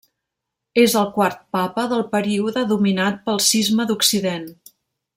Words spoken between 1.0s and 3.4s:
el quart papa del període dominat